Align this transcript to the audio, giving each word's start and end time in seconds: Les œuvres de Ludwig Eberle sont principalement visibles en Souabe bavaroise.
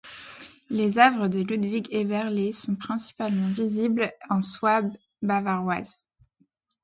Les 0.71 0.97
œuvres 0.97 1.27
de 1.27 1.41
Ludwig 1.41 1.87
Eberle 1.91 2.51
sont 2.53 2.75
principalement 2.75 3.49
visibles 3.49 4.11
en 4.31 4.41
Souabe 4.41 4.91
bavaroise. 5.21 6.07